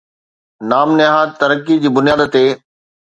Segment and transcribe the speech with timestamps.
[0.69, 2.45] نام نهاد ترقي جي بنياد تي